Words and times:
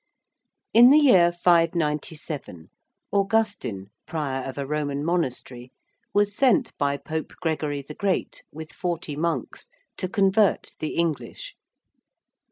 In 0.73 0.89
the 0.89 0.97
year 0.97 1.31
597 1.31 2.71
Augustine, 3.11 3.91
prior 4.07 4.41
of 4.49 4.57
a 4.57 4.65
Roman 4.65 5.05
monastery, 5.05 5.71
was 6.11 6.35
sent 6.35 6.75
by 6.79 6.97
Pope 6.97 7.33
Gregory 7.39 7.83
the 7.83 7.93
Great 7.93 8.41
with 8.51 8.73
forty 8.73 9.15
monks, 9.15 9.69
to 9.97 10.09
convert 10.09 10.73
the 10.79 10.95
English. 10.95 11.55